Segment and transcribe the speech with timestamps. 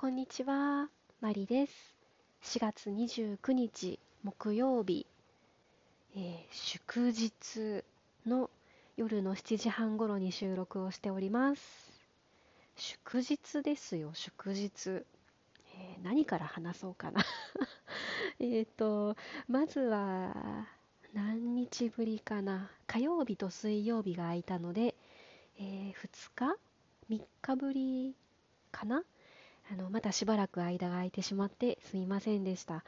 [0.00, 0.88] こんにちは、
[1.20, 1.94] マリです。
[2.44, 5.04] 4月29日木曜日、
[6.16, 7.84] えー祝日
[8.26, 8.48] の
[8.96, 12.00] 夜の7時半頃に収録をしております。
[12.76, 14.88] 祝日ですよ、祝日。
[14.88, 17.22] えー何から話そうかな。
[18.40, 20.66] えっと、まずは、
[21.12, 22.70] 何日ぶりかな。
[22.86, 24.94] 火曜日と水曜日が空いたので、
[25.58, 26.56] え2日
[27.10, 28.16] ?3 日ぶり
[28.72, 29.04] かな？
[29.70, 32.84] あの、またしばらく間が空いてしまってすみませんでした。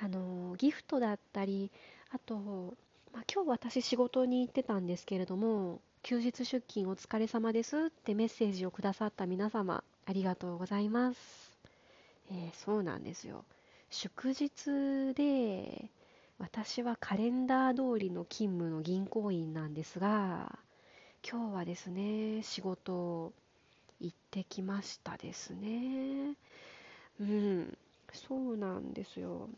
[0.00, 1.70] あの、ギフトだったり、
[2.10, 2.36] あと、
[3.12, 11.52] まあ、今日私仕事に行ってたんですけれども、休日出勤お疲れ様ですってメッセージをくださった皆様、ありがとうございます。
[12.30, 13.44] えーそうなんですよ。
[13.90, 15.90] 祝日で、
[16.38, 20.58] 私はカレンダー通りの勤務の銀行員なんですが、
[21.28, 23.32] 今日はですね、仕事
[24.00, 26.36] 行ってきましたですね。
[27.20, 27.78] うん、
[28.12, 29.48] そうなんですよ。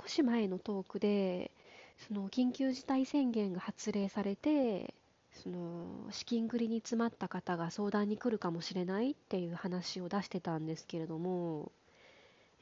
[0.00, 1.50] 少し前のトークで、
[1.98, 4.94] その緊急事態宣言が発令されて、
[5.34, 11.72] その資金繰りに詰まった方が相談に来るかもしれないっていう話を出してたんですけれども、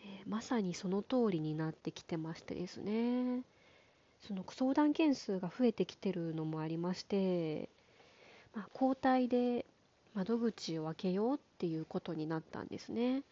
[0.01, 3.43] えーまさにその通りになってきてましてですね、
[4.21, 7.69] その相談件数が増えてきてるのもありまして、
[8.55, 9.67] まあ、交代で
[10.15, 13.23] 窓口を開けようっていうことになったんですね。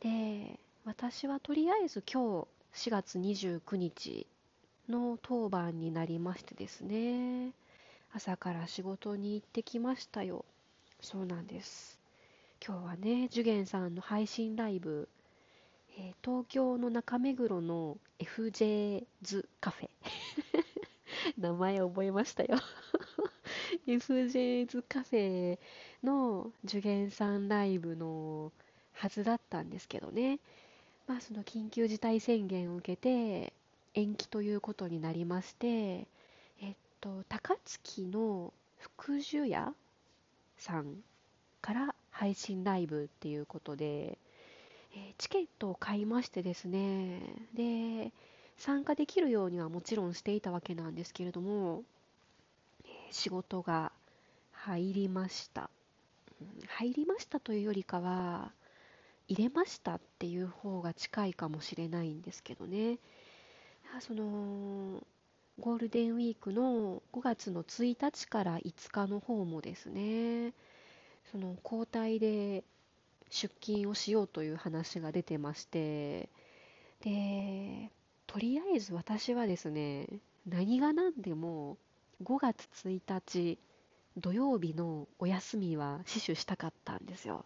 [0.00, 4.26] で、私はとりあえず今日4月29日
[4.88, 7.52] の当番になりましてですね、
[8.12, 10.44] 朝から仕事に行ってきましたよ。
[11.00, 11.98] そうなんです。
[12.66, 15.08] 今日はね、ジュゲンさんの配信ライブ、
[15.98, 19.90] えー東京の中目黒の FJ ズカフェ。
[21.38, 22.56] 名前覚えましたよ。
[23.86, 25.58] FJ ズカフェ
[26.02, 28.50] のジュゲンさんライブの
[28.94, 30.38] はずだったんですけどね。
[31.06, 33.52] まあその緊急事態宣言を受けて
[33.92, 36.06] 延期ということになりまして、
[36.62, 39.74] えっと、高槻の福寿屋
[40.56, 41.02] さん
[41.60, 44.18] から配信ライブっていうことで、
[44.96, 47.20] えチケットを買いましてですね、
[47.54, 48.12] で、
[48.56, 51.82] 参加できるようにはもちろんしていたわけなんですけれども、
[53.10, 53.92] 仕事が
[54.52, 55.70] 入りました。
[56.68, 58.52] 入りましたというよりかは、
[59.28, 62.98] 入れましたっていう方が近いかもしれないんですけどね。
[64.00, 65.02] その、
[65.60, 70.52] ゴールデンウィークの5月の1日から5日の方もですね、
[71.30, 72.64] その交代で
[73.30, 76.28] 出勤をしようという話が出てまして、
[77.02, 77.90] で、
[78.26, 80.08] とりあえず私はですね、
[80.46, 81.78] 何が何でも
[82.22, 83.58] 5月1日
[84.16, 87.44] 土曜日のお休みは死守したかったんですよ。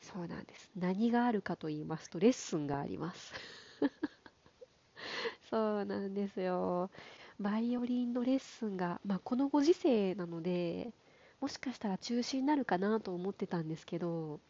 [0.00, 0.70] そうなんです。
[0.76, 3.32] 何があるかと言いますと、レッスンがあります。
[5.50, 6.90] そうなんですよ。
[7.40, 10.92] バイオリンのレッスンが、まあ、このご時世なので、
[11.40, 14.40] もしかしたら中止になるかなと思ってたんですけど、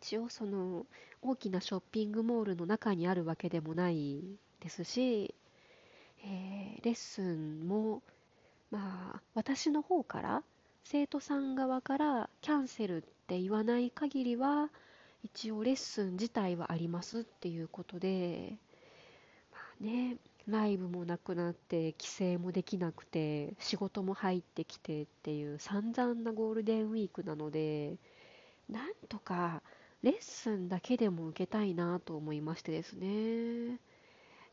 [0.00, 0.86] 一応その
[1.22, 4.22] 大きなショッピングモールの中にあるわけでもない
[4.60, 5.34] ですし、
[6.24, 8.02] えーレッスンも、
[8.70, 10.42] まあ、私の方から、
[10.84, 14.70] 生徒さん側からキャンセルって言わない限りは、
[15.22, 18.56] 一応レッスン自体はありますっていうことで、
[19.52, 20.16] まあね、
[20.48, 27.96] ライブもなくなって、帰省もできなくて、仕事も入ってきてっていう散々なゴールデンウィークなので、
[28.70, 29.62] なんとか
[30.02, 33.78] レッスンだけでも受けたいなと思いましてですね。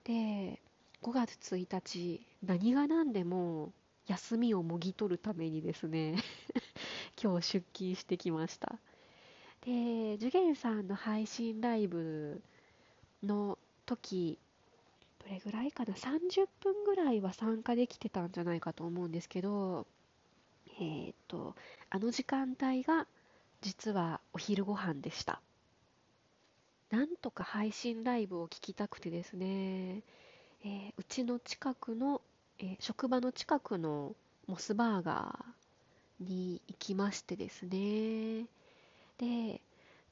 [0.03, 0.61] で、
[1.03, 3.71] 5月1日、何が何でも
[4.07, 6.15] 休みをもぎ取るためにですね、
[7.21, 8.79] 今日出勤してきました。
[9.61, 12.41] で、ジュゲンさんの配信ライブ
[13.23, 14.39] の時、
[15.19, 19.85] どれぐらいかな、30分ぐらいは参加できてたんじゃないかと思うんですけど、
[20.79, 21.55] えーっと、
[21.89, 23.07] あの時間帯が
[23.61, 25.41] 実はお昼ご飯でした。
[26.89, 30.03] なんとか配信ライブを聞きたくてですね、
[30.67, 32.21] えーうちの近くの、
[32.59, 34.15] えー職場の近くの
[34.47, 38.45] モスバーガーに行きましてですね。
[39.19, 39.61] で、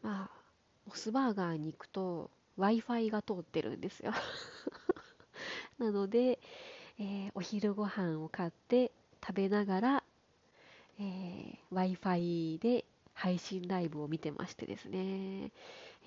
[0.03, 0.31] まあ、
[0.87, 4.13] モスバーガーに行くと Wi-Fi が通ってるんですよ。
[5.77, 6.39] なので、
[6.99, 8.91] えーお昼ご飯を買って
[9.25, 10.03] 食べながら、
[10.99, 15.47] えー Wi-Fi で配信ライブを見てましてですね。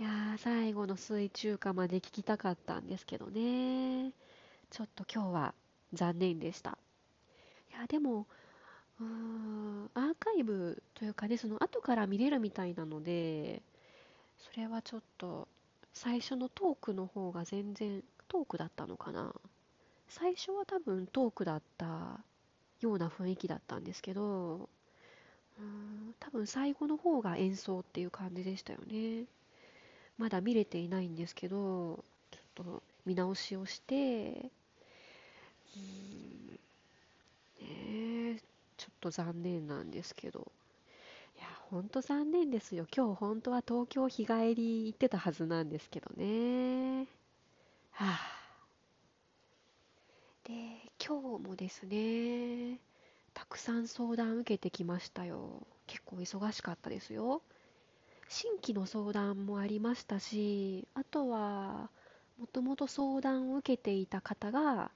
[0.01, 4.13] いやー、最後の水中華まで聞きたかったんですけどね。
[4.71, 5.55] ちょっと今日は
[5.93, 6.79] 残念でした。
[7.71, 8.27] いや、でも、
[9.01, 13.63] うーん、アーカイブというかね、その後から見れるみたいなので、
[14.39, 15.49] それはちょっと
[15.93, 19.35] 最初のトークの方が全然トークだったのかな
[20.09, 22.21] 最初は多分トークだった
[22.81, 24.69] ような雰囲気だったんですけど
[25.59, 29.25] うーん多分最後の方が演奏っていう感じでしたよね
[30.19, 34.51] まだ見れていないんですけどちょっと見直しをして
[35.77, 36.59] うん。
[37.61, 38.41] ね
[38.77, 40.51] ちょっと残念なんですけど。
[41.37, 42.87] いやほんと残念ですよ。
[42.95, 47.07] 今日本当は東京日帰り行ってたはずなんですけどね。
[47.93, 48.39] はあ。
[50.45, 50.55] で
[51.05, 52.79] 今日もですね
[53.35, 55.67] たくさん相談受けてきましたよ。
[55.87, 57.43] 結構忙しかったですよ。
[58.29, 61.91] 新規の相談もありましたしあとは
[62.39, 64.91] もともと相談を受けていた方が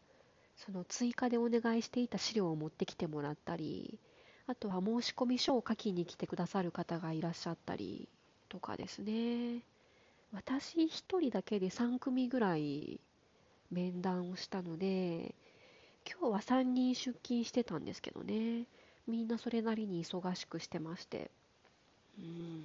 [0.64, 3.98] その追加でお願いしていた資料を持ってきてもらったり
[4.46, 8.08] あとは申込書を書きに来てくださる方がいらっしゃったり
[8.48, 9.62] とかですね。
[10.32, 13.00] 私一人だけで3組ぐらい
[13.70, 15.34] 面談をしたので
[16.08, 18.66] 今日は3人出勤してたんですけどね。
[19.06, 21.30] みんなそれなりに忙しくしてまして。
[22.18, 22.64] うーん。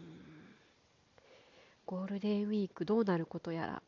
[1.85, 3.81] ゴールデンウィークどうなることやら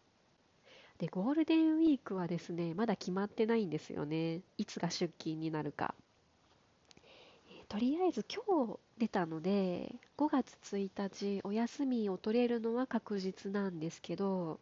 [1.00, 4.42] でゴールデンウィークはですねまだ決まってないんですよね。
[4.58, 5.96] いつが出勤になるか。
[7.50, 10.90] えとりあえず今日出たので5月1
[11.38, 14.60] 日お休みを取れるのは確実なんですけど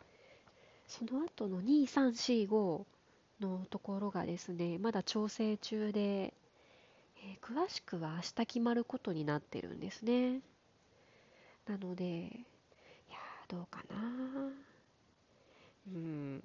[0.88, 2.86] その後の2345
[3.42, 10.42] のところがですねまだ調整中で、えー、詳しくは明日決まることになってるんですね。
[11.68, 12.30] なのでい
[13.12, 13.18] や
[13.48, 14.68] どうかな
[15.94, 16.44] うん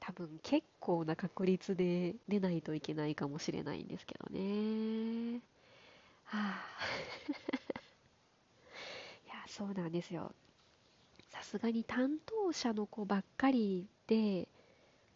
[0.00, 5.40] 多分結構な確率で出ないといけないかもしれないんですけどね。
[6.24, 6.64] はあ。
[9.26, 10.32] いやそうなんですよ。
[11.30, 14.48] さすがに担当者の子ばっかりで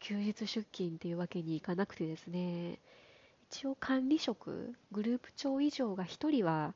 [0.01, 2.79] 休日出勤っていうわけにいかなくてですね。
[3.51, 6.75] 一応管理職グループ長以上が1人は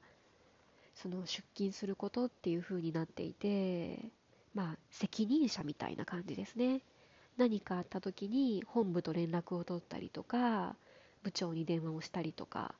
[0.94, 3.98] その出勤することっていう風になっていて
[4.54, 6.80] まあ責任者みたいな感じですね。
[7.36, 10.76] 何かあった時に本部と連絡を取ったりとか
[11.22, 12.74] 部長に電話をしたりとか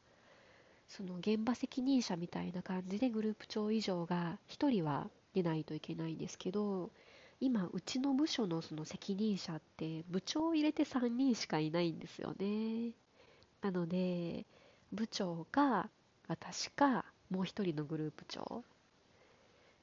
[0.89, 6.91] その現場責任者みたいな感じでグループ長以上が1人は出ないといけないんですけど
[7.41, 12.93] 今うちの部署のその責任者って部長を入れて3人しかいないんですよね。
[13.63, 14.45] なので
[14.93, 15.89] 部長か
[16.29, 18.63] 私かもう一人のグループ長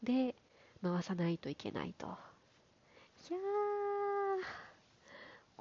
[0.04, 0.36] で
[0.82, 2.08] 回さないといけないと。
[2.08, 3.69] いやー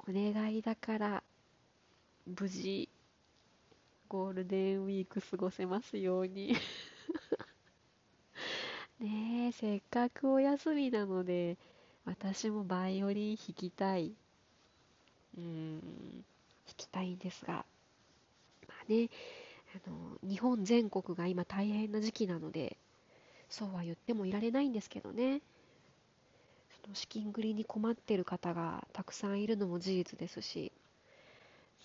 [0.09, 1.23] お願いだから
[2.25, 2.89] 無事
[4.07, 6.55] ゴールデンウィーク過ごせますように
[8.99, 11.57] ねえせっかくお休みなので
[12.05, 14.13] 私もバイオリン弾きたい。
[15.37, 15.83] うん、弾
[16.75, 17.65] きたいんですが、
[18.67, 19.09] まあね、
[19.85, 22.77] あの、日本全国が今大変な時期なので、
[23.49, 25.41] そうは言ってもいられないんですけどね。
[26.83, 30.71] その資金繰りに困っている方がたくさんいるのも事実ですし、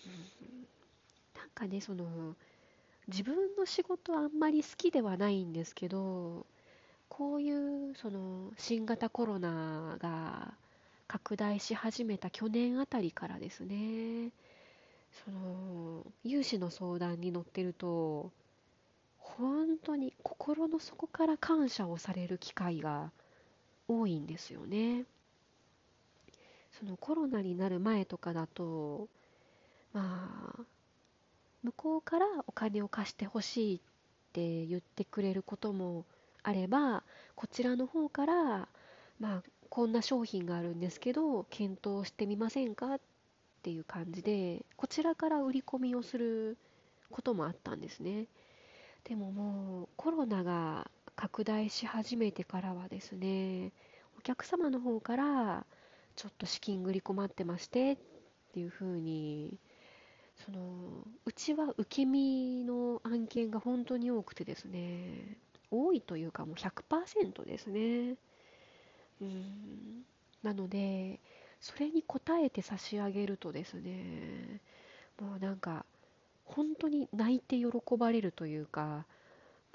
[0.05, 0.67] うん、
[1.39, 2.35] なんかね、その、
[3.07, 6.45] 自分の仕事あんまり好きではないんですけど、
[7.09, 7.51] こうい
[7.91, 10.53] うその新型コロナが
[11.07, 14.31] 拡大し始めた去年あたりからですね
[15.23, 18.31] その融資の相談に乗ってると
[19.17, 23.11] 本当に心の底から感謝をされる機会が
[23.87, 25.05] 多いんですよね。
[26.79, 29.07] そのコロナになる前とかだと
[29.93, 30.63] まあ
[31.63, 33.79] 向こうからお金を貸してほしいっ
[34.33, 36.05] て言ってくれることも
[36.43, 37.03] あれば
[37.35, 38.67] こちらの方から
[39.19, 42.99] まあこんな商品があるんですけど検討してみませんかっ
[43.63, 46.57] ていう感じでこちらから売り込みをする
[47.09, 48.27] こともあったんですね。
[49.05, 53.71] でももうコロナが拡大し始めてからはですね
[54.17, 55.65] お客様の方から
[56.15, 57.97] ちょっと資金繰り困ってましてっ
[58.53, 59.57] ていうふうに
[60.45, 60.59] その
[61.25, 65.37] うちは受け身の案件が本当に多くてですね
[65.71, 68.15] 多いというかもう100%ですね。
[69.21, 70.05] うん
[70.43, 71.19] なので
[71.59, 74.61] それに応えて差し上げるとですね
[75.19, 75.85] もうなんか
[76.43, 77.65] 本当に泣いて喜
[77.97, 79.05] ばれるというか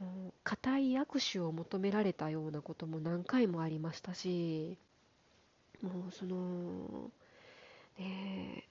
[0.01, 4.79] もう固い握手を求められたようなことも何回もありましたし
[5.83, 7.11] もうその
[7.99, 8.65] ね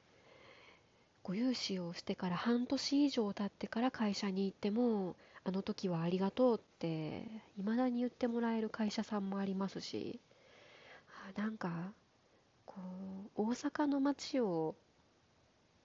[1.23, 7.23] ご融資をしてから半年以上経ってから会社に行ってもあの時はありがとうって
[7.57, 10.19] 未だに言ってもらえる会社さんもありますし
[11.37, 11.93] なんか
[12.65, 12.75] こ
[13.37, 14.75] う大阪の街を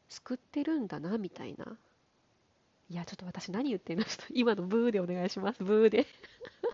[0.08, 1.76] 救ってるんだなみたいな。
[2.90, 4.04] いやちょっと私何言ってんの？
[4.04, 5.64] ちょっと 今のブーでお願いします。
[5.64, 6.06] ブーで。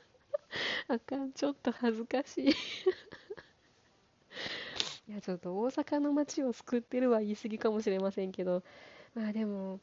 [0.89, 1.33] あかん。
[1.33, 2.51] ちょっと恥ずかしい。
[5.09, 8.63] いやちょっと大阪の街を救ってるは言い過ぎかもしれませんけど。
[9.15, 9.81] まあでも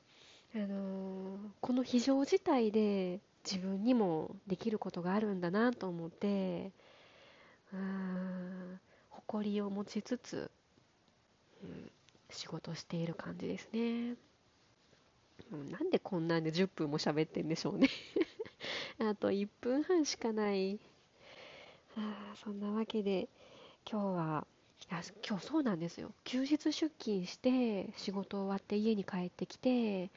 [0.56, 6.72] あのー、この非常事態で自分にもできることがあるんだなと思って
[7.74, 8.80] あ
[9.10, 10.50] 誇りを持ちつつ、
[11.62, 11.92] うん、
[12.30, 14.16] 仕事している感じですね。
[15.52, 17.90] うんなんでこんなんで10分も喋ってんでしょうね。
[19.00, 20.80] あと1分半しかない。
[21.96, 23.28] あそんなわけで
[23.90, 24.48] 今日は
[25.28, 26.12] 今日そうなんですよ。
[26.24, 30.12] 休日出勤して仕事終わって家に帰ってきて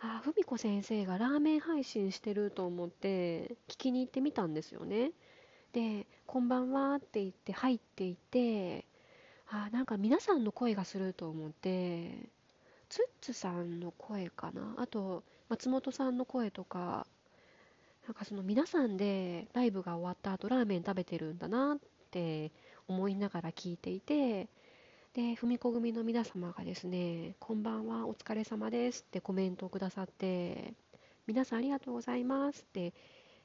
[0.00, 5.12] あふみこ先生がラーメン配信してると思って聞きに行ってみたんですよね。
[5.72, 8.86] で「こんばんは」って言って入っていて
[9.48, 12.30] ああなんか皆さんの声がすると思って
[12.96, 14.74] ツッツさんの声かな？
[14.78, 17.06] あと松本さんの声とか
[18.06, 21.78] なんかその皆さんでライブが終わった後ラーメン食べてるんだなっ
[22.10, 22.52] て
[22.88, 24.48] 思いながら聞いていて
[25.12, 30.72] で文子組の皆様がですね「こんばんはお疲れ様です」ってコメントをくださって
[31.28, 32.94] 「皆さんありがとうございます」って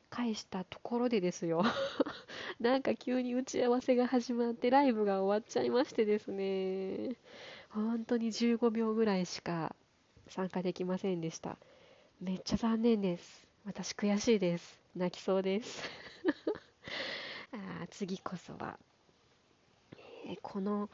[0.09, 1.63] 返したところでですよ。
[2.59, 7.17] なんか急に打ち合わせが始まってライブが終わっちゃいましてですね。
[7.73, 9.75] 本当に15秒ぐらいしか
[10.27, 11.57] 参加できませんでした。
[12.19, 13.47] めっちゃ残念です。
[13.65, 14.79] 私悔しいです。
[14.95, 15.89] 泣きそうです。
[17.53, 18.77] あ次こそは。
[20.25, 20.89] えこの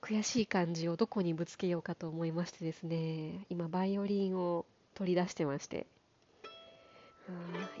[0.00, 3.44] 悔しい感じをどこにぶつけようかと思いましてですね。
[3.50, 5.86] 今バイオリンを取り出してまして。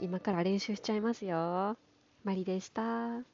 [0.00, 1.76] 今から練習しちゃいますよ。
[2.24, 3.22] マリでした。